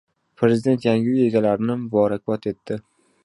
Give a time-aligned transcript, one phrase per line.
[0.41, 2.79] Prezident yangi uy egalarini muborakbod etdi